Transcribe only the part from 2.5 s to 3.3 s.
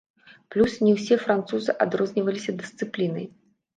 дысцыплінай.